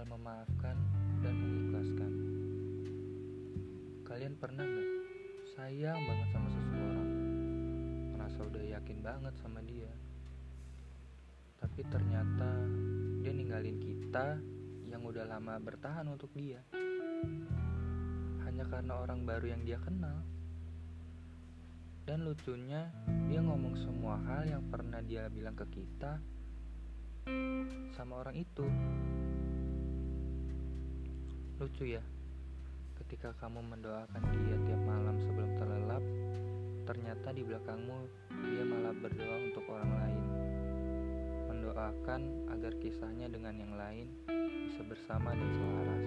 [0.00, 0.76] tinggal memaafkan
[1.20, 2.12] dan mengikhlaskan.
[4.08, 4.90] Kalian pernah nggak
[5.52, 7.10] sayang banget sama seseorang,
[8.16, 9.92] merasa udah yakin banget sama dia,
[11.60, 12.48] tapi ternyata
[13.20, 14.40] dia ninggalin kita
[14.88, 16.64] yang udah lama bertahan untuk dia
[18.48, 20.16] hanya karena orang baru yang dia kenal.
[22.08, 22.88] Dan lucunya,
[23.28, 26.16] dia ngomong semua hal yang pernah dia bilang ke kita
[27.92, 28.64] sama orang itu.
[31.60, 32.00] Lucu ya,
[32.96, 36.00] ketika kamu mendoakan dia tiap malam sebelum terlelap,
[36.88, 37.98] ternyata di belakangmu
[38.32, 40.22] dia malah berdoa untuk orang lain.
[41.52, 44.08] Mendoakan agar kisahnya dengan yang lain
[44.72, 45.99] bisa bersama dan selaras.